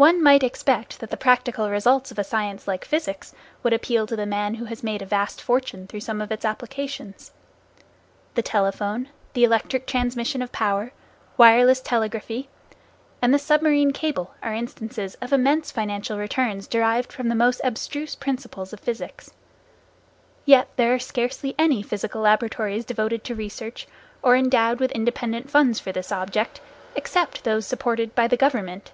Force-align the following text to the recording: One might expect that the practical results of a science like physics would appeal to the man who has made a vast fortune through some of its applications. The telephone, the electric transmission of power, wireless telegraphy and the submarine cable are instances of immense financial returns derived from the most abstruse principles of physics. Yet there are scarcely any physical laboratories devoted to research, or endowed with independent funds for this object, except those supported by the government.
One 0.00 0.22
might 0.22 0.42
expect 0.42 1.00
that 1.00 1.10
the 1.10 1.18
practical 1.18 1.68
results 1.68 2.10
of 2.10 2.18
a 2.18 2.24
science 2.24 2.66
like 2.66 2.86
physics 2.86 3.34
would 3.62 3.74
appeal 3.74 4.06
to 4.06 4.16
the 4.16 4.24
man 4.24 4.54
who 4.54 4.64
has 4.64 4.82
made 4.82 5.02
a 5.02 5.04
vast 5.04 5.42
fortune 5.42 5.86
through 5.86 6.00
some 6.00 6.22
of 6.22 6.32
its 6.32 6.42
applications. 6.46 7.32
The 8.34 8.40
telephone, 8.40 9.10
the 9.34 9.44
electric 9.44 9.86
transmission 9.86 10.40
of 10.40 10.52
power, 10.52 10.92
wireless 11.36 11.80
telegraphy 11.80 12.48
and 13.20 13.34
the 13.34 13.38
submarine 13.38 13.90
cable 13.92 14.32
are 14.42 14.54
instances 14.54 15.16
of 15.16 15.34
immense 15.34 15.70
financial 15.70 16.16
returns 16.16 16.66
derived 16.66 17.12
from 17.12 17.28
the 17.28 17.34
most 17.34 17.60
abstruse 17.62 18.14
principles 18.16 18.72
of 18.72 18.80
physics. 18.80 19.32
Yet 20.46 20.68
there 20.76 20.94
are 20.94 20.98
scarcely 20.98 21.54
any 21.58 21.82
physical 21.82 22.22
laboratories 22.22 22.86
devoted 22.86 23.22
to 23.24 23.34
research, 23.34 23.86
or 24.22 24.34
endowed 24.34 24.80
with 24.80 24.92
independent 24.92 25.50
funds 25.50 25.78
for 25.78 25.92
this 25.92 26.10
object, 26.10 26.62
except 26.96 27.44
those 27.44 27.66
supported 27.66 28.14
by 28.14 28.26
the 28.26 28.38
government. 28.38 28.92